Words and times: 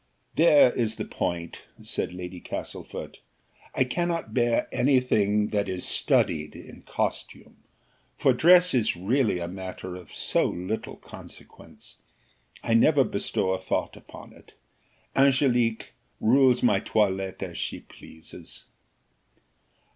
"There 0.33 0.73
is 0.73 0.95
the 0.95 1.05
point," 1.05 1.65
said 1.83 2.11
Lady 2.11 2.39
Castlefort. 2.41 3.19
"I 3.75 3.83
cannot 3.83 4.33
bear 4.33 4.67
any 4.71 4.99
thing 4.99 5.49
that 5.49 5.69
is 5.69 5.85
studied 5.85 6.55
in 6.55 6.81
costume, 6.87 7.57
for 8.17 8.33
dress 8.33 8.73
is 8.73 8.95
really 8.97 9.37
a 9.37 9.47
matter 9.47 9.95
of 9.95 10.11
so 10.11 10.45
little 10.47 10.95
consequence! 10.95 11.97
I 12.63 12.73
never 12.73 13.03
bestow 13.03 13.51
a 13.51 13.61
thought 13.61 13.95
upon 13.95 14.33
it. 14.33 14.53
Angelique 15.15 15.93
rules 16.19 16.63
my 16.63 16.79
toilette 16.79 17.43
as 17.43 17.59
she 17.59 17.81
pleases." 17.81 18.65